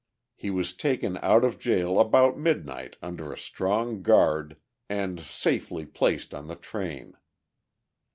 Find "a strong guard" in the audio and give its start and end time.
3.31-4.57